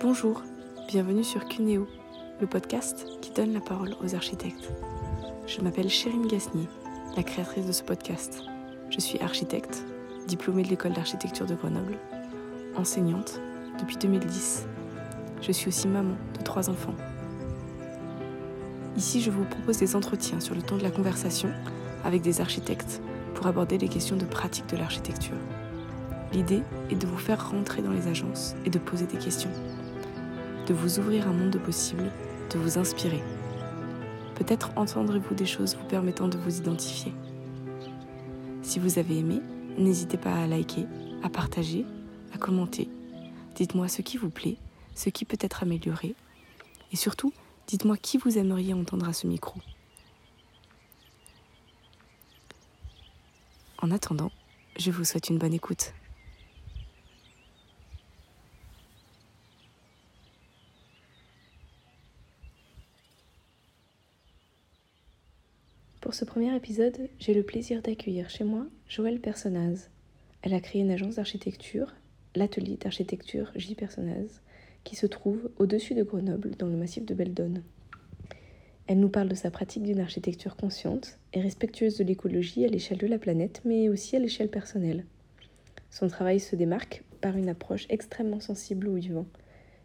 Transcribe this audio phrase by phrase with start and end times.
[0.00, 0.44] Bonjour,
[0.86, 1.88] bienvenue sur Cuneo,
[2.40, 4.70] le podcast qui donne la parole aux architectes.
[5.48, 6.68] Je m'appelle Chérine Gasnier,
[7.16, 8.44] la créatrice de ce podcast.
[8.90, 9.84] Je suis architecte,
[10.28, 11.98] diplômée de l'école d'architecture de Grenoble,
[12.76, 13.40] enseignante
[13.80, 14.68] depuis 2010.
[15.42, 16.94] Je suis aussi maman de trois enfants.
[18.96, 21.50] Ici, je vous propose des entretiens sur le temps de la conversation
[22.04, 23.02] avec des architectes
[23.34, 25.36] pour aborder les questions de pratique de l'architecture.
[26.32, 29.50] L'idée est de vous faire rentrer dans les agences et de poser des questions,
[30.68, 32.12] de vous ouvrir un monde de possibles,
[32.52, 33.22] de vous inspirer.
[34.34, 37.14] Peut-être entendrez-vous des choses vous permettant de vous identifier.
[38.62, 39.40] Si vous avez aimé,
[39.78, 40.84] n'hésitez pas à liker,
[41.22, 41.86] à partager,
[42.34, 42.90] à commenter.
[43.54, 44.58] Dites-moi ce qui vous plaît,
[44.94, 46.14] ce qui peut être amélioré.
[46.92, 47.32] Et surtout,
[47.66, 49.58] dites-moi qui vous aimeriez entendre à ce micro.
[53.80, 54.30] En attendant,
[54.78, 55.94] je vous souhaite une bonne écoute.
[66.18, 69.88] Ce premier épisode, j'ai le plaisir d'accueillir chez moi Joëlle Personnaz.
[70.42, 71.94] Elle a créé une agence d'architecture,
[72.34, 74.40] l'atelier d'architecture J Personnaz,
[74.82, 77.62] qui se trouve au-dessus de Grenoble, dans le massif de Beldonne.
[78.88, 82.98] Elle nous parle de sa pratique d'une architecture consciente et respectueuse de l'écologie à l'échelle
[82.98, 85.04] de la planète, mais aussi à l'échelle personnelle.
[85.88, 89.26] Son travail se démarque par une approche extrêmement sensible au vivant.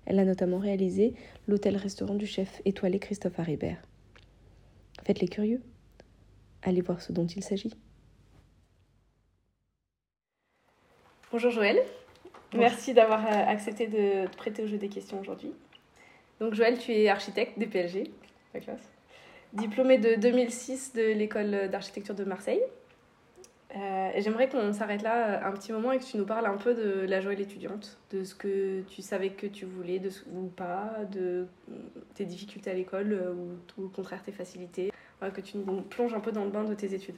[0.07, 1.13] Elle a notamment réalisé
[1.47, 3.83] l'hôtel-restaurant du chef étoilé Christophe Haribert.
[5.03, 5.61] Faites-les curieux
[6.65, 7.73] Allez voir ce dont il s'agit.
[11.31, 11.77] Bonjour Joël,
[12.55, 15.51] merci d'avoir euh, accepté de te prêter au jeu des questions aujourd'hui.
[16.39, 18.11] Donc Joël, tu es architecte DPLG,
[18.53, 18.91] la classe,
[19.51, 22.61] diplômé de 2006 de l'école d'architecture de Marseille.
[23.75, 26.45] Euh, et J'aimerais qu'on s'arrête là euh, un petit moment et que tu nous parles
[26.45, 30.11] un peu de la Joël étudiante, de ce que tu savais que tu voulais de,
[30.31, 31.47] ou pas, de
[32.13, 33.35] tes difficultés à l'école
[33.77, 34.91] ou au contraire tes facilités
[35.31, 37.15] que tu nous plonges un peu dans le bain de tes études.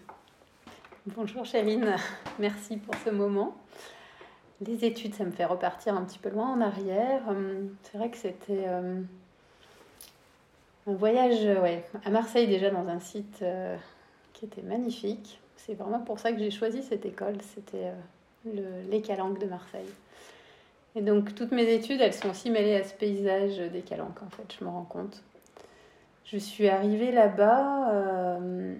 [1.07, 1.95] Bonjour Chérine,
[2.39, 3.55] merci pour ce moment.
[4.66, 7.21] Les études, ça me fait repartir un petit peu loin en arrière.
[7.27, 9.01] Hum, c'est vrai que c'était euh,
[10.88, 13.75] un voyage ouais, à Marseille déjà dans un site euh,
[14.33, 15.39] qui était magnifique.
[15.57, 17.35] C'est vraiment pour ça que j'ai choisi cette école.
[17.53, 17.91] C'était
[18.47, 19.89] euh, les Calanques de Marseille.
[20.95, 24.29] Et donc toutes mes études, elles sont aussi mêlées à ce paysage des Calanques en
[24.29, 25.22] fait, je me rends compte.
[26.25, 28.75] Je suis arrivée là-bas euh,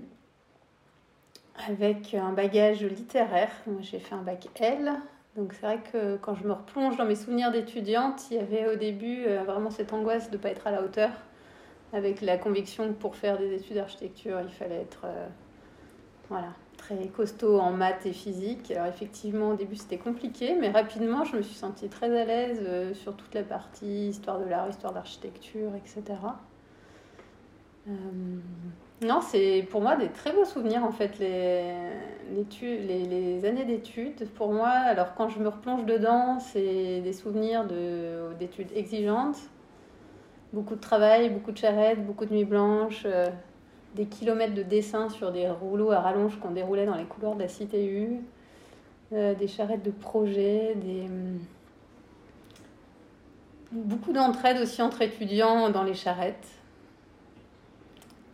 [1.69, 3.51] avec un bagage littéraire.
[3.81, 4.91] J'ai fait un bac L.
[5.35, 8.67] Donc c'est vrai que quand je me replonge dans mes souvenirs d'étudiante, il y avait
[8.67, 11.11] au début euh, vraiment cette angoisse de ne pas être à la hauteur,
[11.94, 15.27] avec la conviction que pour faire des études d'architecture, il fallait être euh,
[16.29, 18.72] voilà, très costaud en maths et physique.
[18.72, 22.95] Alors effectivement, au début, c'était compliqué, mais rapidement, je me suis sentie très à l'aise
[22.95, 26.16] sur toute la partie histoire de l'art, histoire d'architecture, etc.
[27.88, 27.91] Euh,
[29.01, 31.73] non, c'est pour moi des très beaux souvenirs en fait, les,
[32.31, 34.28] les, les années d'études.
[34.35, 37.66] Pour moi, alors quand je me replonge dedans, c'est des souvenirs
[38.40, 39.38] d'études exigeantes,
[40.53, 43.28] beaucoup de travail, beaucoup de charrettes, beaucoup de nuits blanches, euh,
[43.95, 47.41] des kilomètres de dessin sur des rouleaux à rallonge qu'on déroulait dans les couloirs de
[47.41, 48.22] la CTU,
[49.13, 51.06] euh, des charrettes de projet, des...
[53.72, 56.55] beaucoup d'entraide aussi entre étudiants dans les charrettes.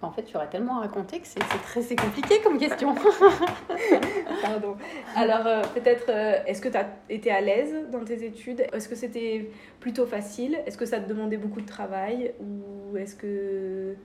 [0.01, 2.95] En fait, tu aurais tellement à raconter que c'est très compliqué comme question.
[4.41, 4.75] Pardon.
[5.15, 8.65] Alors, euh, peut-être, euh, est-ce que tu as été à l'aise dans tes études?
[8.73, 10.57] Est-ce que c'était plutôt facile?
[10.65, 12.33] Est-ce que ça te demandait beaucoup de travail?
[12.39, 13.95] Ou est-ce que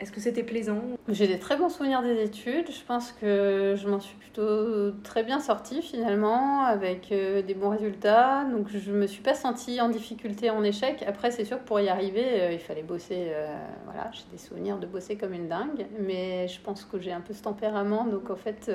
[0.00, 2.68] est-ce que c'était plaisant J'ai des très bons souvenirs des études.
[2.68, 7.70] Je pense que je m'en suis plutôt très bien sortie finalement, avec euh, des bons
[7.70, 8.44] résultats.
[8.44, 11.04] Donc je ne me suis pas sentie en difficulté, en échec.
[11.06, 13.28] Après, c'est sûr que pour y arriver, euh, il fallait bosser.
[13.28, 15.86] Euh, voilà, j'ai des souvenirs de bosser comme une dingue.
[16.00, 18.04] Mais je pense que j'ai un peu ce tempérament.
[18.04, 18.72] Donc en fait,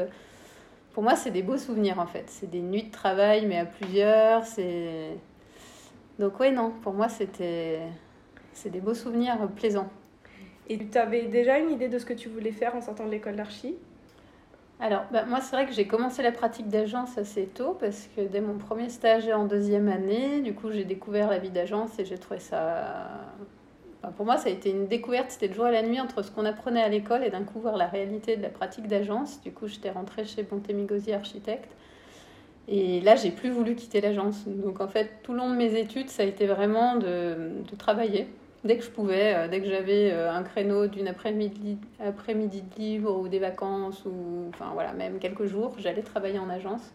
[0.94, 2.26] pour moi, c'est des beaux souvenirs en fait.
[2.28, 4.46] C'est des nuits de travail, mais à plusieurs.
[4.46, 5.18] C'est
[6.18, 6.72] donc ouais, non.
[6.82, 7.82] Pour moi, c'était
[8.54, 9.90] c'est des beaux souvenirs plaisants.
[10.70, 13.12] Et tu avais déjà une idée de ce que tu voulais faire en sortant de
[13.12, 13.76] l'école d'archi?
[14.80, 18.22] Alors, bah, moi, c'est vrai que j'ai commencé la pratique d'agence assez tôt parce que
[18.22, 22.06] dès mon premier stage en deuxième année, du coup, j'ai découvert la vie d'agence et
[22.06, 23.26] j'ai trouvé ça.
[24.16, 25.32] pour moi, ça a été une découverte.
[25.32, 27.60] C'était le jour et la nuit entre ce qu'on apprenait à l'école et d'un coup
[27.60, 29.42] voir la réalité de la pratique d'agence.
[29.42, 31.76] Du coup, j'étais rentrée chez Bontémigosi Architecte.
[32.68, 34.48] Et là, j'ai plus voulu quitter l'agence.
[34.48, 38.28] Donc, en fait, tout le long de mes études, ça a été vraiment de travailler
[38.64, 42.50] dès que je pouvais, euh, dès que j'avais euh, un créneau d'une après-midi après de
[42.78, 46.94] libre ou des vacances, ou enfin voilà, même quelques jours, j'allais travailler en agence.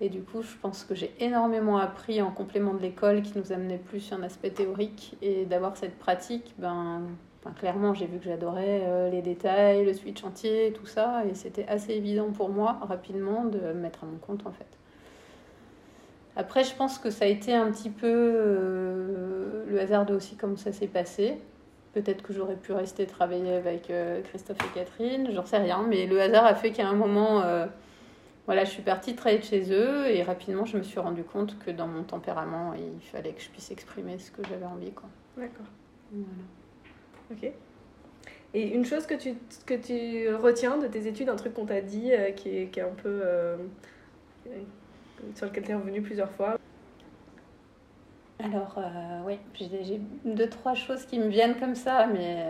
[0.00, 3.52] Et du coup, je pense que j'ai énormément appris en complément de l'école qui nous
[3.52, 7.02] amenait plus sur un aspect théorique et d'avoir cette pratique, ben,
[7.58, 11.66] clairement, j'ai vu que j'adorais euh, les détails, le suite chantier, tout ça, et c'était
[11.66, 14.66] assez évident pour moi rapidement de me mettre à mon compte en fait.
[16.36, 20.36] Après, je pense que ça a été un petit peu euh, le hasard de aussi
[20.36, 21.38] comment ça s'est passé.
[21.94, 26.06] Peut-être que j'aurais pu rester travailler avec euh, Christophe et Catherine, j'en sais rien, mais
[26.06, 27.42] le hasard a fait qu'à un moment,
[28.46, 31.58] voilà, je suis partie travailler de chez eux et rapidement, je me suis rendu compte
[31.58, 34.92] que dans mon tempérament, il fallait que je puisse exprimer ce que j'avais envie.
[35.36, 35.66] D'accord.
[36.12, 36.26] Voilà.
[37.32, 37.50] Ok.
[38.54, 39.34] Et une chose que tu,
[39.66, 42.80] que tu retiens de tes études, un truc qu'on t'a dit euh, qui, est, qui,
[42.80, 43.22] est, un peu.
[45.20, 46.58] Euh, sur lequel tu es revenu plusieurs fois
[48.38, 52.44] Alors, euh, oui, j'ai deux, trois choses qui me viennent comme ça, mais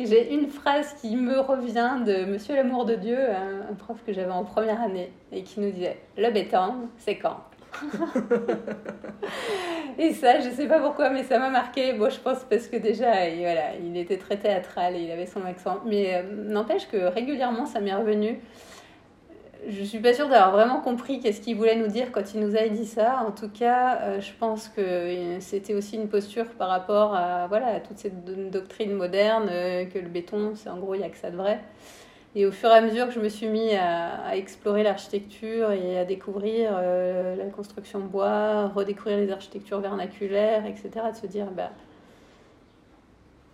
[0.00, 4.32] j'ai une phrase qui me revient de Monsieur l'amour de Dieu, un, prof que j'avais
[4.32, 7.38] en première année, et qui nous disait Le béton, c'est quand
[9.98, 11.92] et ça, je sais pas pourquoi, mais ça m'a marqué.
[11.92, 15.26] Bon, je pense parce que déjà, il, voilà, il était très théâtral et il avait
[15.26, 15.80] son accent.
[15.84, 18.40] Mais euh, n'empêche que régulièrement, ça m'est revenu.
[19.66, 22.56] Je suis pas sûre d'avoir vraiment compris qu'est-ce qu'il voulait nous dire quand il nous
[22.56, 23.24] a dit ça.
[23.26, 27.48] En tout cas, euh, je pense que euh, c'était aussi une posture par rapport à,
[27.48, 29.48] voilà, à toute cette doctrine moderne,
[29.92, 31.60] que le béton, c'est en gros, il n'y a que ça de vrai.
[32.34, 35.98] Et au fur et à mesure que je me suis mis à, explorer l'architecture et
[35.98, 41.70] à découvrir euh, la construction bois, redécouvrir les architectures vernaculaires, etc., de se dire, bah,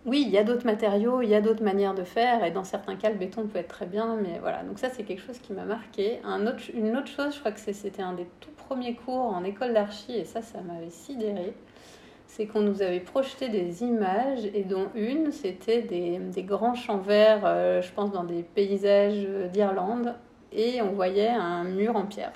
[0.05, 2.63] oui, il y a d'autres matériaux, il y a d'autres manières de faire, et dans
[2.63, 4.63] certains cas, le béton peut être très bien, mais voilà.
[4.63, 6.19] Donc ça, c'est quelque chose qui m'a marqué.
[6.23, 9.43] Un autre, une autre chose, je crois que c'était un des tout premiers cours en
[9.43, 11.53] école d'archi, et ça, ça m'avait sidéré
[12.27, 17.43] c'est qu'on nous avait projeté des images et dont une, c'était des, grands champs verts,
[17.45, 20.15] euh, je pense dans des paysages d'Irlande,
[20.51, 22.33] et on voyait un mur en pierre,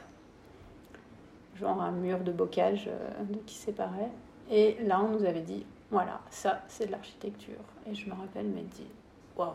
[1.59, 4.11] genre un mur de bocage euh, qui séparait.
[4.49, 7.63] Et là, on nous avait dit, voilà, ça, c'est de l'architecture.
[7.89, 8.87] Et je me rappelle m'être dit,
[9.35, 9.53] waouh,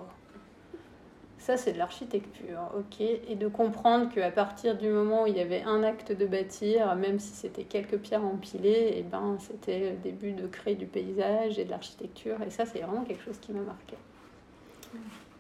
[1.39, 3.01] ça, c'est de l'architecture, ok.
[3.01, 6.97] Et de comprendre qu'à partir du moment où il y avait un acte de bâtir,
[6.97, 10.87] même si c'était quelques pierres empilées, et eh ben, c'était le début de créer du
[10.87, 12.41] paysage et de l'architecture.
[12.43, 13.97] Et ça, c'est vraiment quelque chose qui m'a marqué.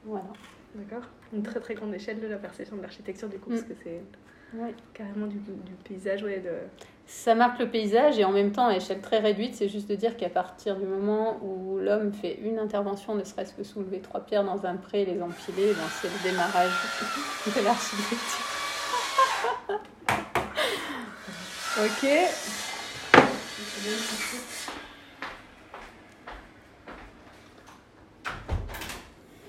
[0.04, 0.26] Voilà.
[0.74, 1.08] D'accord.
[1.32, 3.68] Une très très grande échelle de la perception de l'architecture, du coup, parce mm.
[3.68, 4.02] que c'est
[4.92, 6.50] carrément du, du paysage, ouais, de
[7.06, 9.94] ça marque le paysage et en même temps à échelle très réduite, c'est juste de
[9.94, 14.20] dire qu'à partir du moment où l'homme fait une intervention, ne serait-ce que soulever trois
[14.20, 16.72] pierres dans un pré et les empiler, ben c'est le démarrage
[17.46, 18.46] de l'architecture.
[21.78, 22.08] ok.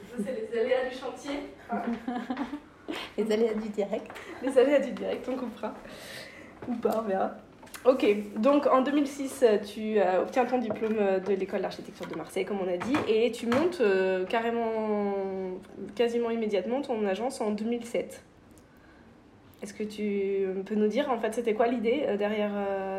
[0.10, 1.54] Ça, c'est les aléas du chantier.
[3.18, 4.12] les aléas du direct.
[4.42, 5.74] Les aléas du direct, on coupera.
[6.68, 7.45] Ou pas, on verra.
[7.86, 8.04] Ok,
[8.38, 12.68] donc en 2006, tu euh, obtiens ton diplôme de l'école d'architecture de Marseille, comme on
[12.68, 15.14] a dit, et tu montes euh, carrément,
[15.94, 18.24] quasiment immédiatement ton agence en 2007.
[19.62, 22.54] Est-ce que tu peux nous dire, en fait, c'était quoi l'idée euh, derrière,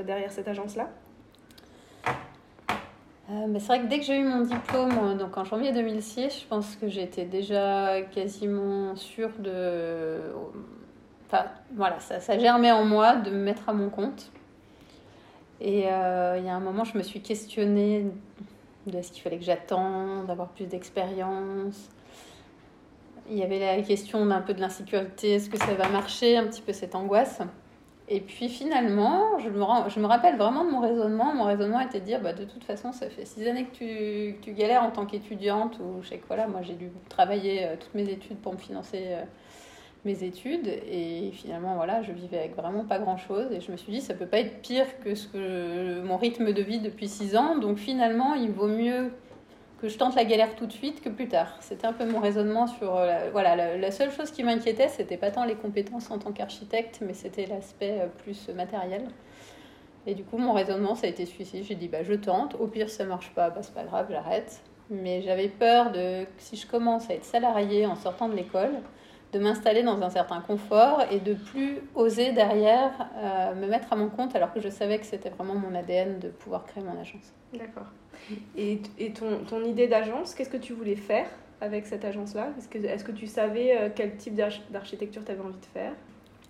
[0.04, 0.88] derrière cette agence-là?
[3.28, 6.76] C'est vrai que dès que j'ai eu mon diplôme, donc en janvier 2006, je pense
[6.76, 10.20] que j'étais déjà quasiment sûre de.
[11.26, 14.30] Enfin, voilà, ça, ça germait en moi de me mettre à mon compte.
[15.60, 18.06] Et euh, il y a un moment, je me suis questionnée
[18.86, 21.88] de ce qu'il fallait que j'attende, d'avoir plus d'expérience.
[23.28, 26.46] Il y avait la question d'un peu de l'insécurité, est-ce que ça va marcher, un
[26.46, 27.40] petit peu cette angoisse.
[28.08, 31.34] Et puis finalement, je me, je me rappelle vraiment de mon raisonnement.
[31.34, 34.36] Mon raisonnement était de dire, bah, de toute façon, ça fait six années que tu,
[34.42, 38.08] tu galères en tant qu'étudiante, ou je sais moi j'ai dû travailler euh, toutes mes
[38.08, 39.22] études pour me financer euh,
[40.06, 43.76] mes études et finalement voilà je vivais avec vraiment pas grand chose et je me
[43.76, 47.08] suis dit ça peut pas être pire que ce que mon rythme de vie depuis
[47.08, 47.58] six ans.
[47.58, 49.10] Donc finalement il vaut mieux
[49.82, 51.54] que je tente la galère tout de suite que plus tard.
[51.60, 55.30] C'était un peu mon raisonnement sur euh, voilà la, seule chose qui m'inquiétait c'était pas
[55.30, 59.02] tant les compétences en tant qu'architecte mais c'était l'aspect euh, plus matériel.
[60.06, 61.64] Et du coup mon raisonnement ça a été celui-ci.
[61.64, 62.54] J'ai dit bah je tente.
[62.54, 64.62] Au pire ça marche pas bah c'est pas grave j'arrête.
[64.88, 68.70] Mais j'avais peur de si je commence à être salarié en sortant de l'école
[69.32, 73.96] de m'installer dans un certain confort et de plus oser derrière euh, me mettre à
[73.96, 76.98] mon compte alors que je savais que c'était vraiment mon ADN de pouvoir créer mon
[77.00, 77.32] agence.
[77.52, 77.86] D'accord.
[78.56, 81.28] Et, et ton, ton, idée d'agence, qu'est-ce que tu voulais faire
[81.60, 82.48] avec cette agence-là?
[82.58, 84.34] Est-ce que, est que tu savais euh, quel type
[84.70, 85.92] d'architecture tu avais envie de faire?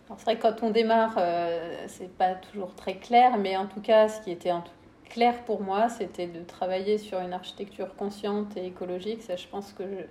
[0.08, 3.66] Alors c'est vrai que quand on démarre, euh, c'est pas toujours très clair, mais en
[3.66, 4.70] tout cas, ce qui était en tout
[5.08, 9.22] clair pour moi, c'était de travailler sur une architecture consciente et écologique.
[9.22, 10.04] Ça, je pense que je,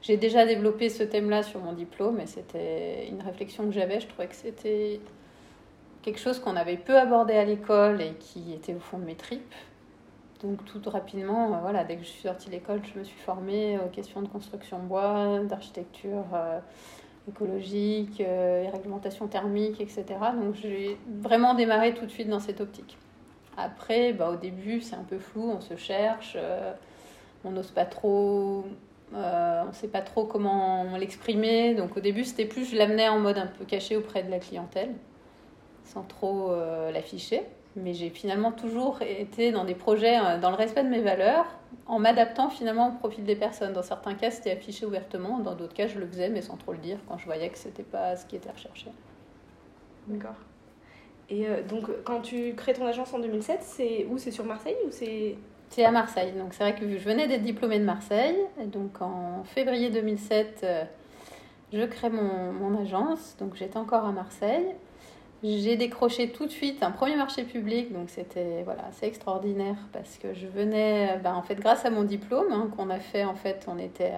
[0.00, 4.00] J'ai déjà développé ce thème-là sur mon diplôme et c'était une réflexion que j'avais.
[4.00, 5.00] Je trouvais que c'était
[6.02, 9.16] quelque chose qu'on avait peu abordé à l'école et qui était au fond de mes
[9.16, 9.54] tripes.
[10.42, 13.18] Donc tout rapidement, euh, voilà, dès que je suis sortie de l'école, je me suis
[13.18, 16.60] formée aux questions de construction bois, d'architecture euh,
[17.28, 20.04] écologique, euh, et réglementation thermique, etc.
[20.40, 22.96] Donc j'ai vraiment démarré tout de suite dans cette optique.
[23.56, 26.36] Après, bah, au début, c'est un peu flou, on se cherche,
[27.44, 28.64] on n'ose pas trop,
[29.14, 31.74] on ne sait pas trop comment l'exprimer.
[31.74, 34.38] Donc au début, c'était plus, je l'amenais en mode un peu caché auprès de la
[34.38, 34.90] clientèle,
[35.84, 36.52] sans trop
[36.92, 37.44] l'afficher
[37.82, 41.46] mais j'ai finalement toujours été dans des projets euh, dans le respect de mes valeurs,
[41.86, 43.72] en m'adaptant finalement au profil des personnes.
[43.72, 46.72] Dans certains cas, c'était affiché ouvertement, dans d'autres cas, je le faisais, mais sans trop
[46.72, 48.86] le dire, quand je voyais que c'était pas ce qui était recherché.
[50.06, 50.36] D'accord.
[51.30, 54.18] Et euh, donc, quand tu crées ton agence en 2007, c'est où?
[54.18, 55.36] C'est sur Marseille ou c'est
[55.70, 56.32] c'est à Marseille.
[56.32, 58.36] Donc c'est vrai que je venais d'être diplômée de Marseille.
[58.66, 60.84] Donc en février 2007, euh,
[61.72, 63.36] je crée mon, mon agence.
[63.38, 64.74] Donc j'étais encore à Marseille.
[65.44, 70.18] J'ai décroché tout de suite un premier marché public, donc c'était voilà, assez extraordinaire parce
[70.18, 73.36] que je venais, ben, en fait, grâce à mon diplôme hein, qu'on a fait, en
[73.36, 74.14] fait, on était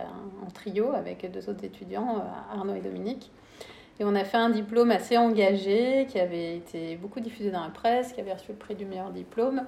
[0.47, 3.31] en trio avec deux autres étudiants, euh, Arnaud et Dominique.
[3.99, 7.69] Et on a fait un diplôme assez engagé, qui avait été beaucoup diffusé dans la
[7.69, 9.67] presse, qui avait reçu le prix du meilleur diplôme.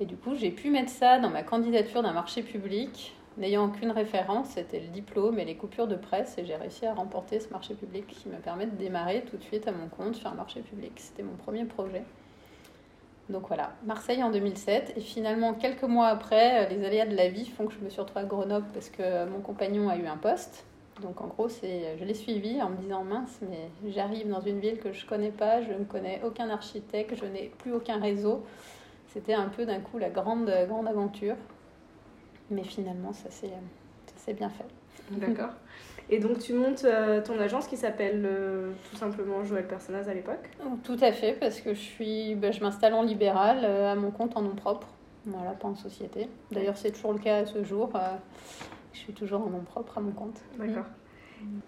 [0.00, 3.90] Et du coup, j'ai pu mettre ça dans ma candidature d'un marché public n'ayant aucune
[3.90, 7.48] référence, c'était le diplôme et les coupures de presse, et j'ai réussi à remporter ce
[7.50, 10.34] marché public qui me permet de démarrer tout de suite à mon compte sur un
[10.34, 10.92] marché public.
[10.96, 12.04] C'était mon premier projet.
[13.28, 17.46] Donc voilà, Marseille en 2007, et finalement quelques mois après, les aléas de la vie
[17.46, 20.16] font que je me suis retrouvée à Grenoble parce que mon compagnon a eu un
[20.16, 20.64] poste.
[21.00, 24.58] Donc en gros, c'est, je l'ai suivi en me disant mince, mais j'arrive dans une
[24.58, 28.44] ville que je connais pas, je ne connais aucun architecte, je n'ai plus aucun réseau.
[29.12, 31.36] C'était un peu d'un coup la grande, grande aventure.
[32.50, 34.66] Mais finalement, ça s'est bien fait.
[35.10, 35.50] D'accord.
[36.08, 40.14] Et donc tu montes euh, ton agence qui s'appelle euh, tout simplement Joël Personnaz à
[40.14, 40.50] l'époque
[40.82, 44.10] Tout à fait, parce que je, suis, ben, je m'installe en libéral, euh, à mon
[44.10, 44.88] compte en nom propre,
[45.24, 46.28] voilà, pas en société.
[46.50, 47.90] D'ailleurs, c'est toujours le cas à ce jour.
[48.92, 50.40] je suis toujours en nom propre à mon compte.
[50.58, 50.86] D'accord.
[51.40, 51.60] Mm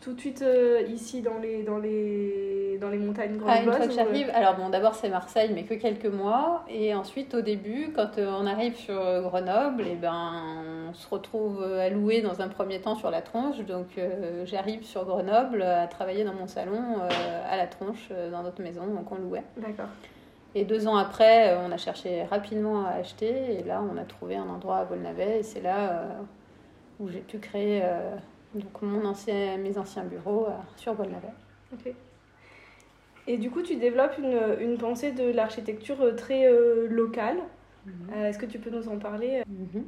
[0.00, 3.86] tout de suite euh, ici dans les, dans les, dans les montagnes ah, Une fois
[3.86, 6.64] que j'arrive, euh, alors bon, d'abord c'est Marseille, mais que quelques mois.
[6.68, 11.08] Et ensuite, au début, quand euh, on arrive sur Grenoble, et eh ben, on se
[11.08, 13.58] retrouve alloué dans un premier temps sur la tronche.
[13.60, 14.00] Donc
[14.44, 16.82] j'arrive sur Grenoble à travailler dans mon salon
[17.48, 19.44] à la tronche, dans notre maison, donc on louait.
[19.56, 19.88] D'accord.
[20.54, 23.60] Et deux ans après, on a cherché rapidement à acheter.
[23.60, 25.40] Et là, on a trouvé un endroit à Volnavet.
[25.40, 26.06] Et c'est là
[26.98, 27.82] où j'ai pu créer
[28.54, 31.28] donc mon ancien, mes anciens bureaux euh, sur Bolnavet.
[31.72, 31.92] Ok.
[33.26, 37.38] Et du coup, tu développes une, une pensée de l'architecture euh, très euh, locale.
[37.86, 38.24] Mhm.
[38.24, 39.84] Est-ce que tu peux nous en parler mhm.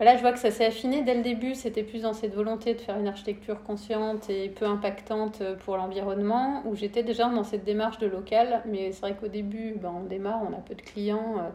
[0.00, 1.56] Là, je vois que ça s'est affiné dès le début.
[1.56, 6.62] C'était plus dans cette volonté de faire une architecture consciente et peu impactante pour l'environnement,
[6.66, 8.62] où j'étais déjà dans cette démarche de local.
[8.66, 11.50] Mais c'est vrai qu'au début, ben, on démarre, on a peu de clients.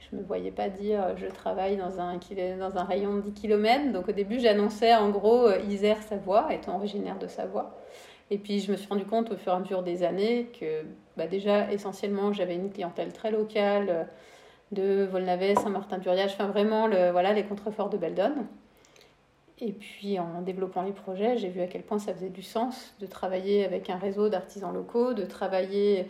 [0.00, 2.18] Je ne me voyais pas dire je travaille dans un,
[2.58, 3.92] dans un rayon de 10 km.
[3.92, 7.78] Donc au début, j'annonçais en gros euh, Isère, Savoie, étant originaire de Savoie.
[8.30, 10.84] Et puis je me suis rendu compte au fur et à mesure des années que
[11.16, 14.04] bah, déjà essentiellement j'avais une clientèle très locale euh,
[14.72, 18.34] de Volnavet, Saint-Martin-du-Riage, enfin vraiment le, voilà, les contreforts de Beldon.
[19.58, 22.94] Et puis en développant les projets, j'ai vu à quel point ça faisait du sens
[23.00, 26.06] de travailler avec un réseau d'artisans locaux, de travailler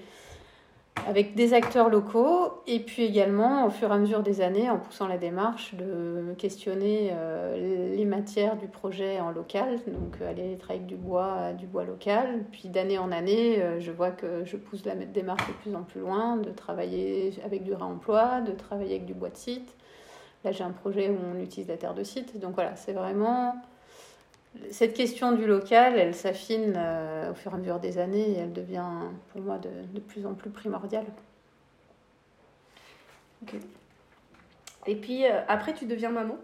[1.07, 4.79] avec des acteurs locaux et puis également au fur et à mesure des années en
[4.79, 9.79] poussant la démarche de questionner euh, les matières du projet en local.
[9.87, 12.45] Donc euh, aller travailler avec du bois du bois local.
[12.53, 15.83] Puis d'année en année euh, je vois que je pousse la démarche de plus en
[15.83, 19.75] plus loin de travailler avec du réemploi de travailler avec du bois de site.
[20.45, 22.39] Là j'ai un projet où on utilise la terre de site.
[22.39, 23.55] Donc voilà c'est vraiment
[24.71, 28.39] cette question du local, elle s'affine euh, au fur et à mesure des années et
[28.39, 28.85] elle devient
[29.33, 31.07] pour moi de, plus en plus primordiale.
[33.43, 33.55] Ok.
[34.87, 36.37] Et puis euh, après, tu deviens maman,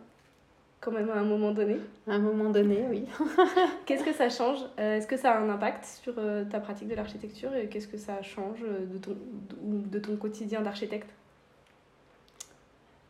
[0.81, 1.79] quand même à un moment donné.
[2.07, 3.07] À un moment donné, oui.
[3.87, 6.15] qu'est-ce que ça change euh, Est-ce que ça a un impact sur
[6.51, 9.17] ta pratique de l'architecture et qu'est-ce que ça change de ton,
[9.63, 11.11] de ton quotidien d'architecte?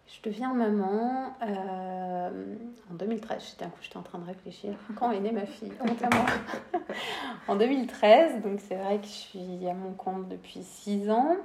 [0.07, 2.57] Je deviens maman euh,
[2.91, 3.43] en 2013.
[3.51, 4.75] J'étais, j'étais en train de réfléchir.
[4.97, 5.73] Quand est née ma fille
[7.49, 11.37] En 2013, donc c'est vrai que je suis à mon compte depuis 6 ans.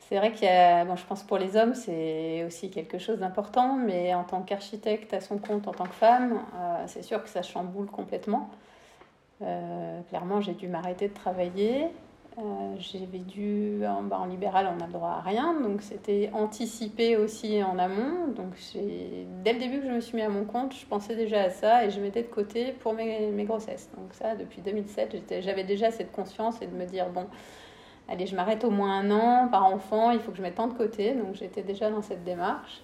[0.00, 4.24] C'est vrai qu'il je pense pour les hommes, c'est aussi quelque chose d'important, mais en
[4.24, 7.86] tant qu'architecte à son compte, en tant que femme, euh, c'est sûr que ça chamboule
[7.86, 8.50] complètement.
[9.40, 11.86] Euh, clairement, j'ai dû m'arrêter de travailler.
[12.38, 16.30] Euh, J'avais dû, en, bah, en, libéral, on n'a le droit à rien, donc c'était
[16.32, 18.28] anticipé aussi en amont.
[18.28, 18.54] Donc
[19.44, 21.50] dès le début que je me suis mis à mon compte, je pensais déjà à
[21.50, 23.90] ça et je mettais de côté pour mes, mes grossesses.
[23.98, 27.26] Donc ça, depuis 2007, j'avais déjà cette conscience et de me dire, bon,
[28.08, 30.68] allez, je m'arrête au moins un an par enfant, il faut que je mette tant
[30.68, 31.12] de côté.
[31.12, 32.80] Donc j'étais déjà dans cette démarche.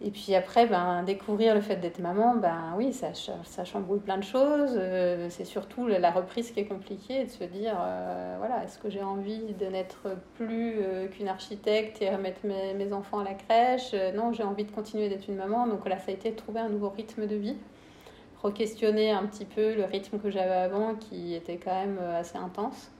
[0.00, 4.18] Et puis après, ben, découvrir le fait d'être maman, ben oui, ça, ça chamboule plein
[4.18, 4.74] de choses.
[4.76, 8.90] Euh, c'est surtout la reprise qui est compliquée, de se dire, euh, voilà, est-ce que
[8.90, 13.34] j'ai envie de n'être plus euh, qu'une architecte et remettre mes, mes, enfants à la
[13.34, 13.94] crèche?
[14.14, 15.66] Non, j'ai envie de continuer d'être une maman.
[15.68, 17.56] Donc là, ça a été de trouver un nouveau rythme de vie,
[18.42, 22.90] re-questionner un petit peu le rythme que j'avais avant, qui était quand même assez intense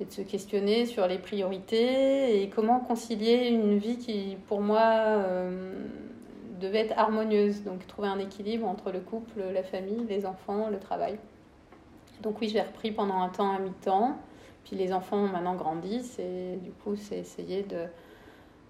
[0.00, 4.82] et de se questionner sur les priorités et comment concilier une vie qui, pour moi,
[4.82, 5.72] euh,
[6.60, 7.62] devait être harmonieuse.
[7.62, 11.18] Donc trouver un équilibre entre le couple, la famille, les enfants, le travail.
[12.22, 14.16] Donc oui, j'ai repris pendant un temps à mi-temps.
[14.64, 17.86] Puis les enfants maintenant grandissent et du coup, c'est essayer de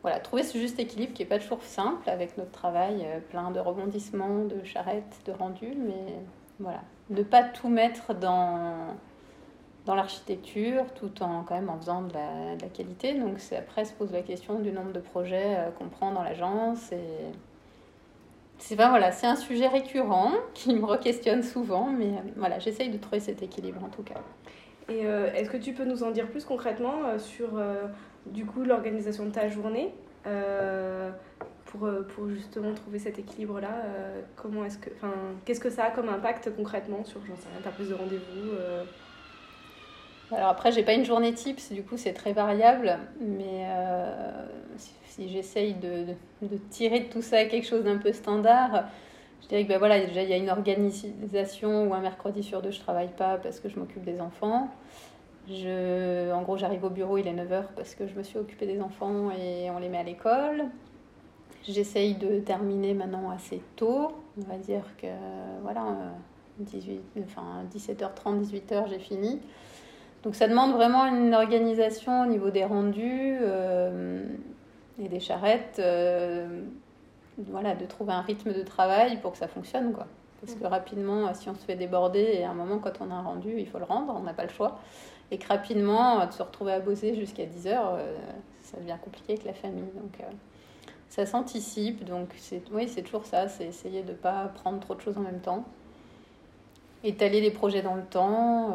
[0.03, 3.51] voilà, trouver ce juste équilibre qui n'est pas toujours simple avec notre travail euh, plein
[3.51, 5.75] de rebondissements, de charrettes, de rendus.
[5.75, 6.15] Mais
[6.61, 8.95] voilà, ne pas tout mettre dans
[9.87, 13.15] dans l'architecture, tout en quand même en faisant de la, qualité.
[13.15, 16.91] Donc après se pose la question du nombre de projets euh, qu'on prend dans l'agence.
[16.91, 17.31] Et
[18.59, 22.99] c'est ben, voilà, un sujet récurrent qui me re-questionne souvent, mais euh, voilà, j'essaye de
[22.99, 24.21] trouver cet équilibre en tout cas.
[24.89, 27.61] Et euh, est-ce que tu peux nous en dire plus concrètement sur
[28.65, 29.95] l'organisation de ta journée
[31.65, 33.83] pour, pour justement trouver cet équilibre là
[34.37, 34.91] Comment est-ce que,
[35.45, 37.21] qu'est-ce que ça a comme impact concrètement sur
[37.65, 38.53] ta prise de rendez-vous
[40.33, 44.47] alors après, j'ai pas une journée type, du coup c'est très variable, mais euh,
[45.07, 46.07] si, j'essaye de,
[46.71, 48.87] tirer de tout ça quelque chose d'un peu standard,
[49.43, 52.61] je dirais que ben voilà, déjà il y a une organisation où un mercredi sur
[52.61, 54.69] deux je travaille pas parce que je m'occupe des enfants.
[55.49, 58.67] Je, en gros, j'arrive au bureau, il est 9h parce que je me suis occupée
[58.67, 60.65] des enfants et on les met à l'école.
[61.63, 65.07] J'essaye de terminer maintenant assez tôt, on va dire que
[65.63, 65.85] voilà,
[66.59, 69.41] 18, enfin, 17h30, 18h j'ai fini.
[70.27, 74.25] Donc ça demande vraiment une organisation au niveau des rendus euh,
[75.01, 76.63] et des charrettes, euh,
[77.39, 79.93] voilà, de trouver un rythme de travail pour que ça fonctionne.
[79.93, 80.09] Quoi.
[80.41, 83.15] Parce que rapidement, si on se fait déborder, et à un moment, quand on a
[83.15, 84.81] un rendu, il faut le rendre, on n'a pas le choix.
[85.31, 88.17] Et que rapidement, de se retrouver à bosser jusqu'à 10 heures, euh,
[88.63, 89.93] ça devient compliqué avec la famille.
[89.95, 90.19] Donc
[91.09, 92.05] ça s'anticipe.
[92.05, 92.31] Donc
[92.73, 95.41] oui, c'est toujours ça, c'est essayer de ne pas prendre trop de choses en même
[95.41, 95.65] temps.
[97.05, 98.75] Étaler les projets dans le temps.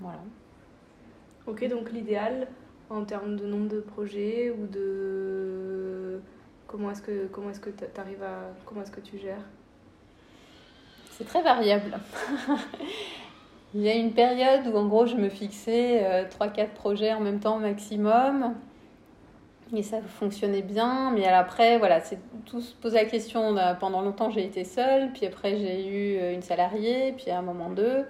[0.00, 0.20] Voilà.
[1.46, 2.48] Ok, donc l'idéal
[2.90, 6.20] en termes de nombre de projets ou de
[6.66, 9.44] comment est-ce que comment est-ce que tu arrives à comment est-ce que tu gères?
[11.12, 11.98] C'est très variable.
[13.74, 17.20] Il y a une période où en gros je me fixais 3-4 euh, projets en
[17.20, 18.54] même temps maximum.
[19.74, 23.56] Et ça fonctionnait bien, mais après, voilà, c'est tout se pose la question.
[23.80, 27.42] Pendant longtemps, j'ai été seule, puis après, j'ai eu euh, une salariée, puis à un
[27.42, 28.04] moment deux.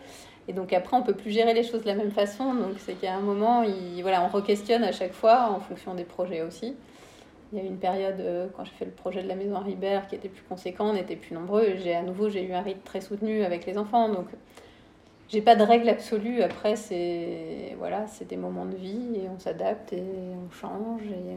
[0.48, 2.54] Et donc après, on peut plus gérer les choses de la même façon.
[2.54, 6.04] Donc c'est qu'à un moment, il, voilà, on re-questionne à chaque fois en fonction des
[6.04, 6.76] projets aussi.
[7.52, 9.56] Il y a eu une période, euh, quand j'ai fait le projet de la maison
[9.56, 11.76] à Ribert, qui était plus conséquent, on était plus nombreux.
[11.76, 14.08] J'ai à nouveau, j'ai eu un rythme très soutenu avec les enfants.
[14.08, 14.26] Donc
[15.28, 16.42] j'ai pas de règle absolue.
[16.42, 21.36] Après, c'est voilà, c'est des moments de vie et on s'adapte et on change et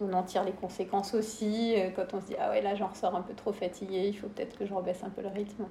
[0.00, 1.76] on, en tire les conséquences aussi.
[1.96, 4.28] Quand on se dit ah ouais là j'en ressors un peu trop fatigué, il faut
[4.28, 5.64] peut-être que je rebaisse un peu le rythme.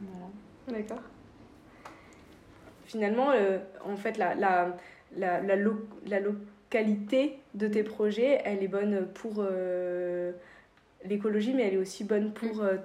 [0.00, 0.26] Voilà.
[0.78, 1.02] D'accord
[2.88, 4.74] finalement, euh, en fait, la, la,
[5.16, 5.56] la, la,
[6.06, 10.32] la, localité de tes projets, elle est bonne pour euh,
[11.04, 12.62] l'écologie, mais elle est aussi bonne pour...
[12.62, 12.76] Euh,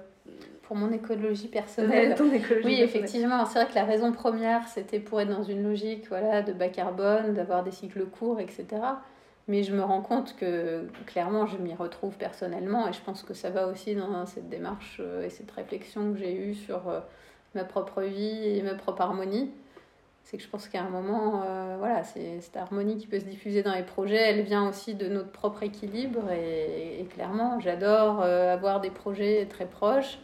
[0.62, 2.16] pour mon écologie personnelle.
[2.64, 3.44] oui, effectivement.
[3.44, 6.70] C'est vrai que la raison première, c'était pour être dans une logique voilà, de bas
[6.70, 8.66] carbone, d'avoir des cycles courts, etc.
[9.46, 13.34] Mais je me rends compte que clairement, je m'y retrouve personnellement et je pense que
[13.34, 16.90] ça va aussi dans cette démarche et cette réflexion que j'ai eue sur
[17.54, 19.50] ma propre vie et ma propre harmonie
[20.24, 23.26] c'est que je pense qu'à un moment, euh, voilà, c'est cette harmonie qui peut se
[23.26, 26.22] diffuser dans les projets, elle vient aussi de notre propre équilibre.
[26.32, 30.18] Et, clairement, j'adore euh, avoir des projets très proches,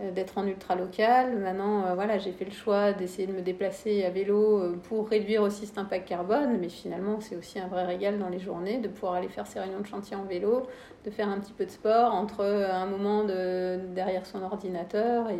[0.00, 1.38] euh, d'être en ultra local.
[1.38, 5.64] Maintenant, voilà, j'ai fait le choix d'essayer de me déplacer à vélo pour réduire aussi
[5.64, 6.58] cet impact carbone.
[6.60, 9.60] Mais finalement, c'est aussi un vrai régal dans les journées de pouvoir aller faire ses
[9.60, 10.66] réunions de chantier en vélo,
[11.06, 15.38] de faire un petit peu de sport entre un moment de, derrière son ordinateur et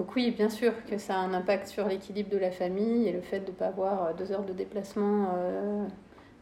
[0.00, 3.12] donc oui, bien sûr que ça a un impact sur l'équilibre de la famille et
[3.12, 5.84] le fait de ne pas avoir euh, deux heures de déplacement euh,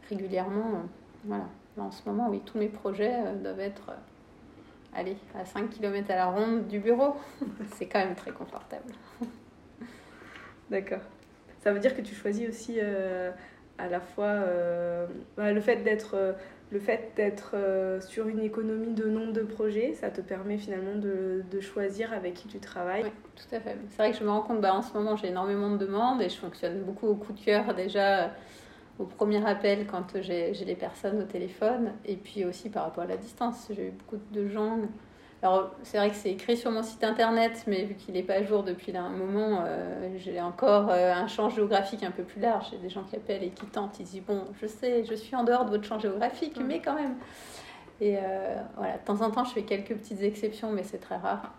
[0.07, 0.75] régulièrement.
[0.75, 1.43] Euh, voilà.
[1.77, 3.91] en ce moment, oui, tous mes projets doivent être
[4.95, 7.17] à 5 km à la ronde du bureau.
[7.73, 8.93] C'est quand même très confortable.
[10.69, 11.01] D'accord.
[11.59, 14.35] ça veut dire que tu choisis aussi à la fois
[15.35, 16.35] bah, le fait d'être
[16.71, 17.55] le fait d'être
[18.01, 22.47] sur une économie de nombre de projets, ça te permet finalement de, choisir avec qui
[22.47, 23.03] tu travailles.
[23.03, 23.75] Oui, tout à fait.
[23.89, 26.21] C'est vrai que je me rends compte, bah, en ce moment j'ai énormément de demandes
[26.21, 28.31] et je fonctionne beaucoup au coup de cœur déjà
[28.99, 33.07] au premier appel quand j'ai les personnes au téléphone et puis aussi par rapport à
[33.07, 33.67] la distance.
[33.71, 34.79] J'ai eu beaucoup de gens.
[35.41, 38.35] Alors, c'est vrai que c'est écrit sur mon site internet, mais vu qu'il n'est pas
[38.35, 42.41] à jour depuis un moment, euh, j'ai encore euh, un champ géographique un peu plus
[42.41, 42.67] large.
[42.71, 43.97] J'ai des gens qui appellent et qui tentent.
[44.01, 46.95] Ils disent Bon, je sais, je suis en dehors de votre champ géographique, mais quand
[46.95, 47.15] même.
[48.01, 51.17] Et euh, voilà, de temps en temps, je fais quelques petites exceptions, mais c'est très
[51.17, 51.53] rare.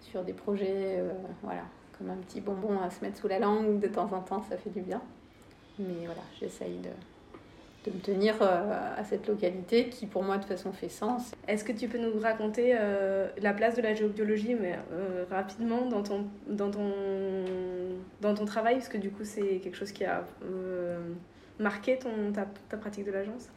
[0.00, 1.02] Sur des projets,
[1.42, 1.62] voilà,
[1.96, 4.56] comme un petit bonbon à se mettre sous la langue, de temps en temps, ça
[4.56, 5.00] fait du bien.
[5.78, 6.90] Mais voilà, j'essaye de,
[7.84, 11.32] de me tenir euh, à cette localité qui pour moi de toute façon fait sens.
[11.46, 15.86] Est-ce que tu peux nous raconter euh, la place de la géobiologie mais euh, rapidement
[15.86, 16.92] dans ton, dans, ton,
[18.20, 18.76] dans ton travail?
[18.76, 20.24] Parce que du coup c'est quelque chose qui a
[21.58, 23.50] marqué ton, ta, ta pratique de l'agence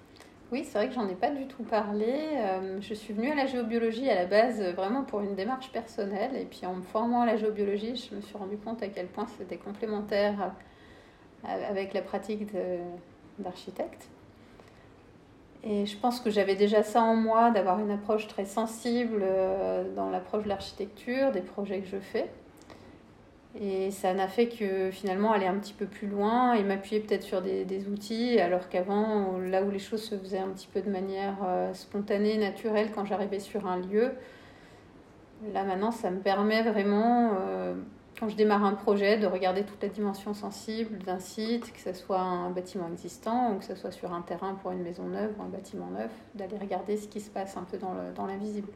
[0.50, 2.38] oui, c'est vrai que j'en ai pas du tout parlé.
[2.80, 6.38] je suis venue à la géobiologie à la base vraiment pour une démarche personnelle.
[6.38, 9.08] Et puis en me formant à la géobiologie, je me suis rendu compte à quel
[9.08, 10.54] point c'était complémentaire
[11.44, 12.48] avec la pratique
[13.40, 14.08] d'architecte.
[15.64, 19.84] Et je pense que j'avais déjà ça en moi, d'avoir une approche très sensible euh,
[19.96, 22.30] dans l'approche de l'architecture, des projets que je fais.
[23.60, 27.24] Et ça n'a fait que finalement aller un petit peu plus loin et m'appuyer peut-être
[27.24, 30.92] sur des, outils, alors qu'avant, là où les choses se faisaient un petit peu de
[30.92, 34.12] manière euh, spontanée, naturelle, quand j'arrivais sur un lieu,
[35.54, 37.74] là maintenant, ça me permet vraiment euh,
[38.20, 41.94] quand je démarre un projet, de regarder toute la dimension sensible d'un site, que ce
[41.94, 45.34] soit un bâtiment existant ou que ce soit sur un terrain pour une maison neuve
[45.38, 48.70] ou un bâtiment neuf, d'aller regarder ce qui se passe un peu dans l'invisible.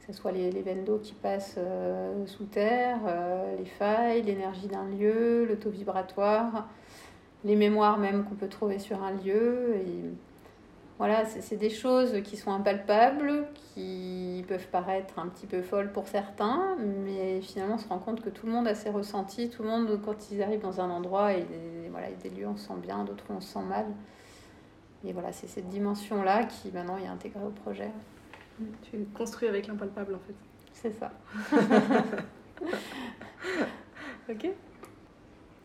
[0.00, 4.66] Que ce soit les, les d'eau qui passent euh, sous terre, euh, les failles, l'énergie
[4.66, 6.68] d'un lieu, le taux vibratoire,
[7.44, 9.76] les mémoires même qu'on peut trouver sur un lieu.
[10.98, 16.06] Voilà, c'est des choses qui sont impalpables, qui peuvent paraître un petit peu folles pour
[16.06, 19.62] certains, mais finalement on se rend compte que tout le monde a ses ressentis, tout
[19.62, 22.68] le monde quand ils arrivent dans un endroit, et des, voilà, des lieux on se
[22.68, 23.86] sent bien, d'autres on se sent mal.
[25.04, 27.90] Et voilà, c'est cette dimension-là qui maintenant est intégrée au projet.
[28.82, 30.34] Tu construis avec l'impalpable en fait.
[30.72, 31.10] C'est ça.
[34.30, 34.50] ok.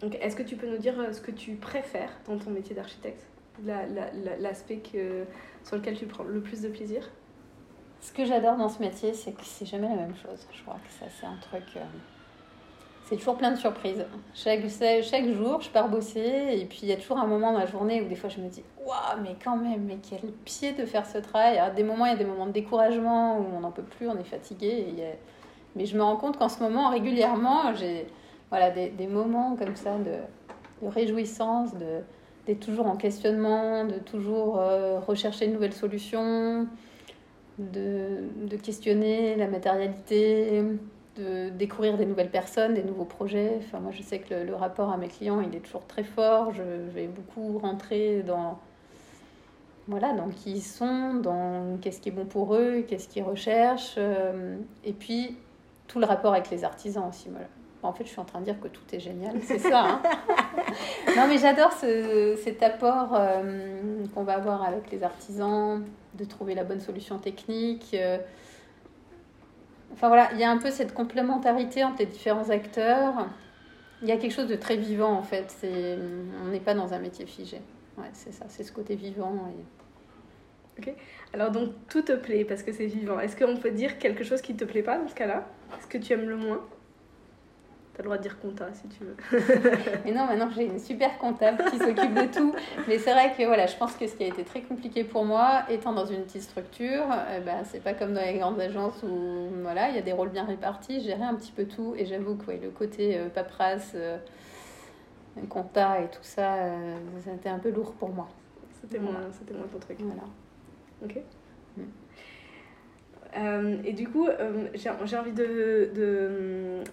[0.02, 2.76] Donc, Est-ce que tu peux nous dire euh, ce que tu préfères dans ton métier
[2.76, 3.24] d'architecte?
[3.66, 4.82] L'aspect
[5.64, 7.10] sur lequel tu prends le plus de plaisir
[8.00, 10.48] Ce que j'adore dans ce métier, c'est que c'est jamais la même chose.
[10.52, 11.64] Je crois que ça, c'est un truc.
[11.76, 11.82] Euh,
[13.06, 14.06] c'est toujours plein de surprises.
[14.34, 14.62] Chaque,
[15.02, 17.66] chaque jour, je pars bosser et puis il y a toujours un moment dans la
[17.66, 20.86] journée où des fois je me dis Waouh, mais quand même, mais quel pied de
[20.86, 21.58] faire ce travail.
[21.58, 24.10] À des moments, il y a des moments de découragement où on n'en peut plus,
[24.10, 24.86] on est fatigué.
[25.76, 28.08] Mais je me rends compte qu'en ce moment, régulièrement, j'ai
[28.50, 30.16] voilà, des, des moments comme ça de,
[30.82, 32.02] de réjouissance, de,
[32.48, 36.66] d'être toujours en questionnement, de toujours euh, rechercher une nouvelle solution,
[37.60, 40.64] de, de, questionner la matérialité,
[41.18, 43.60] de découvrir des nouvelles personnes, des nouveaux projets.
[43.60, 46.54] Enfin, moi, je sais que le, rapport à mes clients, il est toujours très fort.
[46.54, 48.60] Je, vais beaucoup rentrer dans,
[49.88, 53.96] voilà, dans qui ils sont, dans qu'est-ce qui est bon pour eux, qu'est-ce qu'ils recherchent.
[53.98, 55.36] Euh, et puis,
[55.88, 57.28] tout le rapport avec les artisans aussi.
[57.30, 57.48] Voilà.
[57.84, 59.86] En fait, je suis en train de dire que tout est génial, c'est ça.
[59.86, 60.02] Hein
[61.16, 65.84] non, mais j'adore ce, cet apport euh, qu'on va avoir avec les artisans,
[66.16, 67.92] de trouver la bonne solution technique.
[67.94, 68.18] Euh.
[69.94, 73.28] Enfin voilà, il y a un peu cette complémentarité entre les différents acteurs.
[74.02, 75.46] Il y a quelque chose de très vivant en fait.
[75.60, 75.98] C'est,
[76.44, 77.62] on n'est pas dans un métier figé.
[77.98, 79.34] Ouais, c'est ça, c'est ce côté vivant.
[79.50, 80.82] Et...
[80.82, 80.96] Ok.
[81.34, 83.20] Alors donc tout te plaît parce que c'est vivant.
[83.20, 85.48] Est-ce qu'on peut dire quelque chose qui ne te plaît pas dans ce cas-là?
[85.78, 86.62] Est-ce que tu aimes le moins?
[87.98, 89.16] T'as le droit de dire compta si tu veux.
[90.06, 92.54] mais non, maintenant j'ai une super comptable qui s'occupe de tout.
[92.88, 95.26] Mais c'est vrai que voilà, je pense que ce qui a été très compliqué pour
[95.26, 97.06] moi, étant dans une petite structure,
[97.36, 100.14] eh ben, c'est pas comme dans les grandes agences où voilà, il y a des
[100.14, 101.96] rôles bien répartis, gérer un petit peu tout.
[101.98, 104.20] Et j'avoue que le côté euh, paperasse, euh,
[105.50, 108.28] compta et tout ça, euh, ça a été un peu lourd pour moi.
[108.80, 109.98] C'était moins, moins ton truc.
[110.02, 110.24] Voilà.
[111.04, 111.20] Ok.
[111.78, 111.82] Mm.
[113.38, 116.30] Euh, et du coup, euh, j'ai envie de, de,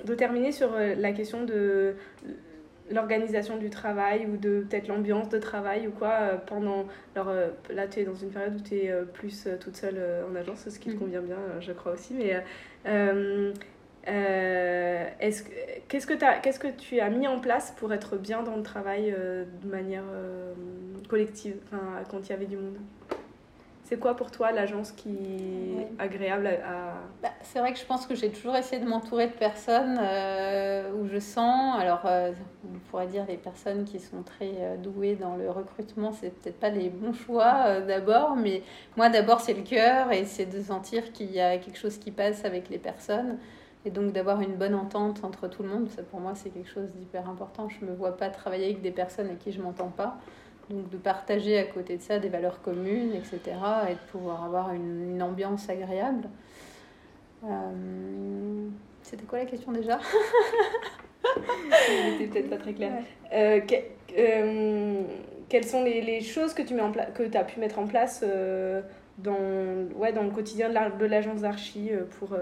[0.04, 1.94] de, terminer sur euh, la question de
[2.90, 6.84] l'organisation du travail ou de peut-être l'ambiance de travail ou quoi pendant
[7.16, 7.32] alors
[7.70, 9.98] là tu es dans une période où tu es plus toute seule
[10.30, 10.98] en agence ce qui te mm.
[10.98, 12.44] convient bien je crois aussi mais
[15.18, 15.44] est-ce
[15.88, 19.16] qu'est-ce que qu'est-ce que tu as mis en place pour être bien dans le travail
[19.62, 20.04] de manière
[21.08, 21.56] collective
[22.10, 22.76] quand il y avait du monde?
[23.94, 26.94] C'est quoi pour toi l'agence qui est agréable à...
[27.22, 30.90] Bah, c'est vrai que je pense que j'ai toujours essayé de m'entourer de personnes euh,
[30.94, 32.32] où je sens, alors euh,
[32.64, 36.58] on pourrait dire les personnes qui sont très euh, douées dans le recrutement, c'est peut-être
[36.58, 38.64] pas les bons choix d'abord, mais
[38.96, 42.10] moi d'abord c'est le cœur et c'est de sentir qu'il y a quelque chose qui
[42.10, 43.38] passe avec les personnes.
[43.84, 46.70] Et donc d'avoir une bonne entente entre tout le monde, ça pour moi c'est quelque
[46.70, 47.68] chose d'hyper important.
[47.68, 50.16] Je ne me vois pas travailler avec des personnes avec qui je m'entends pas.
[50.70, 53.40] Donc de partager à côté de ça des valeurs communes, etc.
[53.90, 56.28] Et de pouvoir avoir une, ambiance agréable.
[57.44, 58.68] Euh,
[59.02, 59.98] c'était quoi la question déjà?
[61.86, 62.92] C'était peut-être pas très clair.
[63.32, 63.60] Euh,
[64.16, 65.02] euh,
[65.48, 68.24] quelles sont les, choses que tu mets en que as pu mettre en place
[69.18, 69.36] dans,
[69.96, 72.36] ouais, dans le quotidien de l'agence d'archi pour,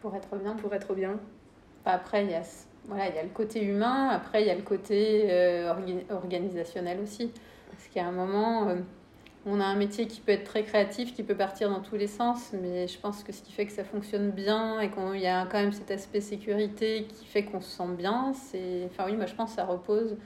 [0.00, 1.18] pour être bien Pour être bien?
[1.84, 2.42] Après, il y a
[2.86, 5.28] voilà, il y a le côté humain, après il y a le côté
[6.10, 7.32] organisationnel aussi.
[7.78, 8.74] Parce qu'à un moment, euh,
[9.46, 12.08] on a un métier qui peut être très créatif, qui peut partir dans tous les
[12.08, 15.28] sens, mais je pense que ce qui fait que ça fonctionne bien et qu'il y
[15.28, 18.88] a quand même cet aspect sécurité qui fait qu'on se sent bien, c'est.
[18.90, 20.16] Enfin, oui, moi je pense que ça repose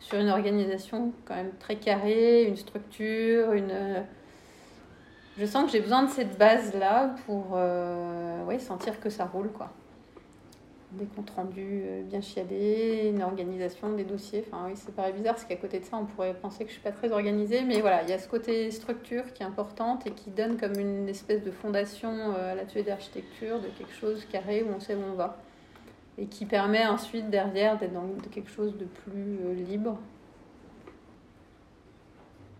[0.00, 4.04] sur une organisation quand même très carrée, une structure, une.
[5.38, 9.50] Je sens que j'ai besoin de cette base-là pour euh, ouais, sentir que ça roule,
[9.50, 9.72] quoi
[10.92, 14.44] des comptes rendus euh, bien chialés, une organisation des dossiers.
[14.46, 16.74] Enfin oui, c'est paraît bizarre parce qu'à côté de ça, on pourrait penser que je
[16.74, 20.06] suis pas très organisée, mais voilà, il y a ce côté structure qui est importante
[20.06, 24.24] et qui donne comme une espèce de fondation euh, à l'atelier d'architecture de quelque chose
[24.30, 25.38] carré où on sait où on va
[26.18, 29.98] et qui permet ensuite derrière d'être dans quelque chose de plus euh, libre.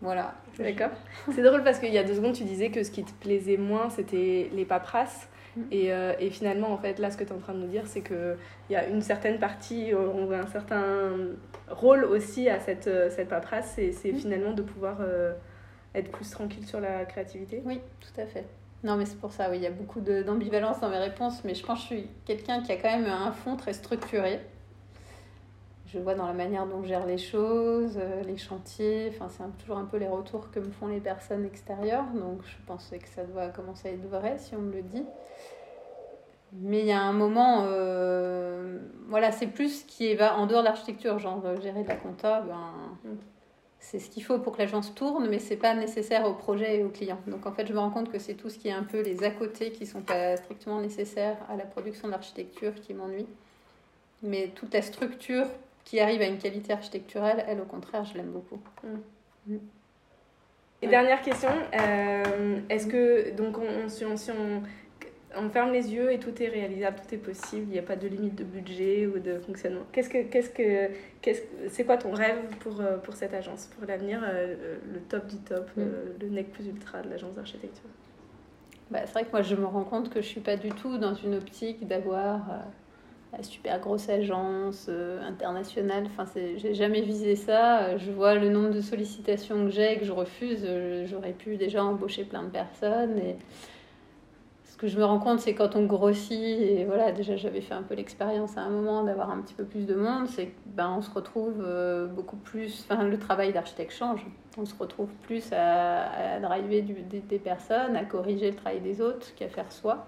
[0.00, 0.34] Voilà.
[0.58, 0.90] D'accord.
[1.32, 3.56] C'est drôle parce qu'il y a deux secondes, tu disais que ce qui te plaisait
[3.56, 5.28] moins, c'était les paperasses.
[5.58, 5.62] Mm.
[5.72, 7.68] Et, euh, et, finalement, en fait, là, ce que tu es en train de nous
[7.68, 8.36] dire, c'est qu'il
[8.70, 11.10] y a une certaine partie, euh, on voit un certain
[11.68, 14.16] rôle aussi à cette, euh, cette paperasse, c'est mm.
[14.16, 14.98] finalement de pouvoir
[15.94, 17.62] être plus tranquille sur la créativité.
[17.64, 18.44] Oui, tout à fait.
[18.84, 21.54] Non, mais c'est pour ça, oui, il y a beaucoup d'ambivalence dans mes réponses, mais
[21.54, 24.40] je pense que je suis quelqu'un qui a quand même un fond très structuré.
[25.92, 29.78] Je vois dans la manière dont je gère les choses, les chantiers, enfin, c'est toujours
[29.78, 33.24] un peu les retours que me font les personnes extérieures, donc je pensais que ça
[33.24, 35.04] doit commencer à être vrai si on me le dit.
[36.52, 40.60] Mais il y a un moment, euh, voilà, c'est plus ce qui va en dehors
[40.60, 42.72] de l'architecture, genre euh, gérer de la compta, ben,
[43.80, 46.84] c'est ce qu'il faut pour que l'agence tourne, mais c'est pas nécessaire au projet et
[46.84, 47.18] au client.
[47.26, 49.00] Donc en fait, je me rends compte que c'est tout ce qui est un peu
[49.00, 53.28] les à côté qui sont pas strictement nécessaires à la production d'architecture qui m'ennuie.
[54.22, 55.46] Mais toute la structure
[55.88, 58.60] qui arrive à une qualité architecturale, elle, au contraire, je l'aime beaucoup.
[58.84, 59.54] Mm.
[59.54, 59.58] Mm.
[60.82, 64.62] Et dernière question, euh, est-ce que, donc, on, si on
[65.34, 67.96] on ferme les yeux et tout est réalisable, tout est possible, il n'y a pas
[67.96, 69.82] de limite de budget ou de fonctionnement.
[69.92, 70.90] Qu'est-ce que, qu'est-ce que,
[71.22, 75.26] qu'est-ce, c'est quoi ton rêve pour, euh, pour cette agence, pour l'avenir, euh, le top
[75.26, 75.80] du top, mm.
[75.80, 77.88] euh, le nec plus ultra de l'agence d'architecture?
[78.90, 80.68] Bah, C'est vrai que moi je me rends compte que je ne suis pas du
[80.70, 82.42] tout dans une optique d'avoir
[83.42, 84.88] super grosse agence
[85.22, 86.04] internationale.
[86.06, 87.96] Enfin, j'ai jamais visé ça.
[87.96, 90.66] Je vois le nombre de sollicitations que j'ai et que je refuse.
[91.04, 93.36] J'aurais pu déjà embaucher plein de personnes et
[94.78, 97.74] ce que je me rends compte, c'est quand on grossit, et voilà, déjà j'avais fait
[97.74, 100.94] un peu l'expérience à un moment d'avoir un petit peu plus de monde, c'est ben,
[100.96, 104.24] on se retrouve euh, beaucoup plus, enfin le travail d'architecte change,
[104.56, 109.34] on se retrouve plus à, à driver des, personnes, à corriger le travail des autres
[109.34, 110.06] qu'à faire soi.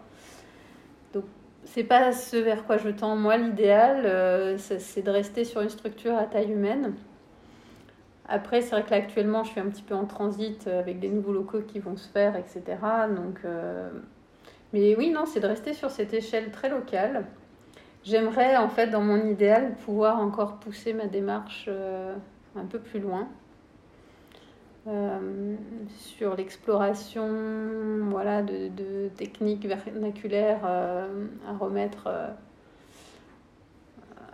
[1.72, 3.14] C'est pas ce vers quoi je tends.
[3.14, 6.94] Moi, l'idéal, euh, c'est de rester sur une structure à taille humaine.
[8.28, 11.08] Après, c'est vrai que là, actuellement, je suis un petit peu en transit avec des
[11.08, 12.64] nouveaux locaux qui vont se faire, etc.
[13.14, 13.88] Donc, euh,
[14.72, 17.26] mais oui, non, c'est de rester sur cette échelle très locale.
[18.02, 22.16] J'aimerais, en fait, dans mon idéal, pouvoir encore pousser ma démarche euh,
[22.56, 23.28] un peu plus loin.
[24.86, 25.56] Euh,
[25.98, 27.28] sur l'exploration
[28.08, 32.08] voilà, de, techniques vernaculaires euh, à remettre,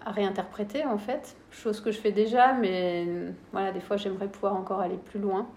[0.05, 1.37] à réinterpréter en fait.
[1.51, 3.07] Chose que je fais déjà, mais
[3.53, 5.49] voilà, des fois j'aimerais pouvoir encore aller plus loin.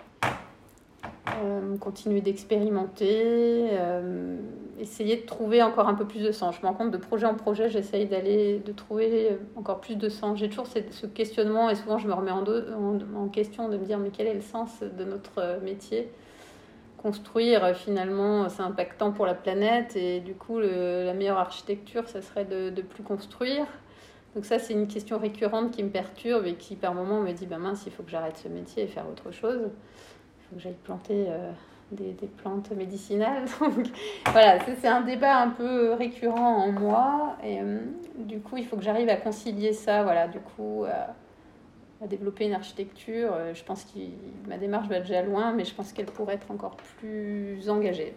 [1.43, 4.38] Euh, continuer d'expérimenter, euh,
[4.80, 6.56] essayer de trouver encore un peu plus de sens.
[6.56, 10.10] Je me rends compte de projet en projet, j'essaye d'aller, de trouver encore plus de
[10.10, 10.39] sens.
[10.39, 14.10] J'ai toujours ce questionnement et souvent je me remets en, question de me dire mais
[14.10, 16.12] quel est le sens de notre métier?
[16.98, 22.46] Construire finalement c'est impactant pour la planète et du coup la meilleure architecture ça serait
[22.46, 23.65] de, plus construire.
[24.36, 27.46] Donc ça c'est une question récurrente qui me perturbe et qui par moment me dit
[27.46, 29.70] ben mince il faut que j'arrête ce métier et faire autre chose
[30.50, 31.52] faut que j'aille planter euh,
[31.91, 33.45] des, des, plantes médicinales.
[33.60, 33.88] Donc
[34.32, 37.38] voilà, c'est un débat un peu récurrent en moi.
[37.43, 37.80] Et euh,
[38.17, 40.04] du coup, il faut que j'arrive à concilier ça.
[40.04, 43.34] Voilà, du coup, à développer une architecture.
[43.54, 43.99] Je pense que
[44.47, 48.13] ma démarche va déjà loin, mais je pense qu'elle pourrait être encore plus engagée.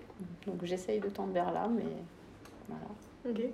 [0.47, 1.85] Donc j'essaye de tendre vers là, mais
[2.69, 2.85] voilà.
[3.29, 3.45] Ok.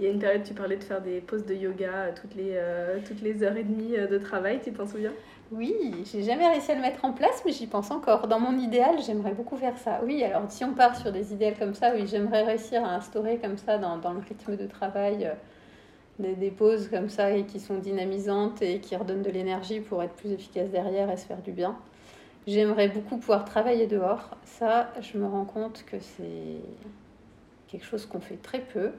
[0.00, 2.56] Il y a une période, tu parlais de faire des pauses de yoga toutes les,
[3.04, 5.12] toutes les heures et demie de travail, tu t'en souviens?
[5.50, 8.28] Oui, j'ai jamais réussi à le mettre en place, mais j'y pense encore.
[8.28, 10.00] Dans mon idéal, j'aimerais beaucoup faire ça.
[10.04, 13.38] Oui, alors si on part sur des idéaux comme ça, oui, j'aimerais réussir à instaurer
[13.38, 15.32] comme ça dans, dans le rythme de travail euh,
[16.18, 20.02] des, des, pauses comme ça et qui sont dynamisantes et qui redonnent de l'énergie pour
[20.02, 21.78] être plus efficace derrière et se faire du bien.
[22.46, 24.36] J'aimerais beaucoup pouvoir travailler dehors.
[24.44, 26.60] Ça, je me rends compte que c'est
[27.68, 28.92] quelque chose qu'on fait très peu.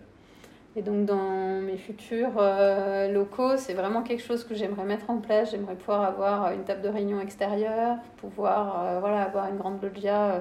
[0.75, 5.17] Et donc dans mes futurs euh, locaux, c'est vraiment quelque chose que j'aimerais mettre en
[5.17, 5.51] place.
[5.51, 10.35] J'aimerais pouvoir avoir une table de réunion extérieure, pouvoir euh, voilà, avoir une grande loggia
[10.35, 10.39] euh,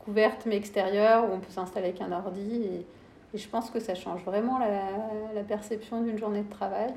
[0.00, 2.62] couverte mais extérieure où on peut s'installer avec un ordi.
[2.64, 2.86] Et,
[3.34, 6.94] je pense que ça change vraiment la, la perception d'une journée de travail.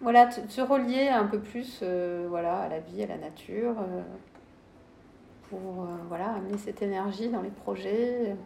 [0.00, 1.82] Voilà, se relier un peu plus
[2.28, 3.74] voilà, à la vie, à la nature,
[5.50, 8.36] pour voilà, amener cette énergie dans les projets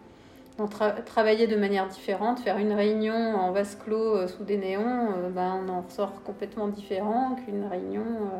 [1.05, 5.31] travailler de manière différente, faire une réunion en vase clos euh, sous des néons, euh,
[5.31, 8.39] ben, on en ressort complètement différent qu'une réunion, euh,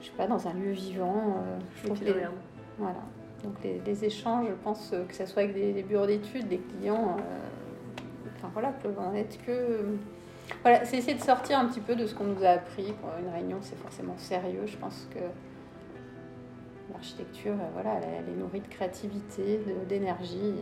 [0.00, 1.36] je sais pas, dans un lieu vivant.
[1.76, 1.88] je
[2.78, 3.00] voilà.
[3.44, 7.16] Donc les, échanges, je pense que ce soit avec des, bureaux d'études, des clients,
[8.36, 9.84] enfin voilà, peuvent en être que.
[10.62, 12.92] Voilà, c'est essayer de sortir un petit peu de ce qu'on nous a appris.
[13.22, 14.62] Une réunion, c'est forcément sérieux.
[14.66, 15.20] Je pense que
[16.92, 20.54] l'architecture, voilà, elle, est nourrie de créativité, d'énergie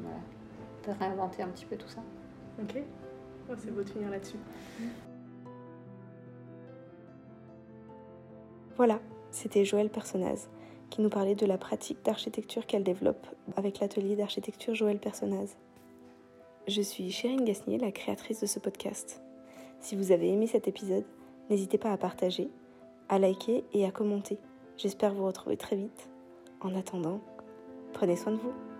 [0.00, 0.18] voilà,
[0.86, 2.02] de réinventer un petit peu tout ça.
[2.60, 2.82] Ok,
[3.50, 4.38] oh, c'est beau de finir là-dessus.
[8.76, 8.98] Voilà,
[9.30, 10.48] c'était Joël Personnaz
[10.90, 13.26] qui nous parlait de la pratique d'architecture qu'elle développe
[13.56, 15.56] avec l'atelier d'architecture Joël Personnaz.
[16.68, 19.20] Je suis Chérine Gasnier, la créatrice de ce podcast.
[19.80, 21.04] Si vous avez aimé cet épisode,
[21.50, 22.48] n'hésitez pas à partager,
[23.08, 24.38] à liker et à commenter.
[24.76, 26.08] J'espère vous retrouver très vite.
[26.60, 27.20] En attendant,
[27.92, 28.73] prenez soin de vous.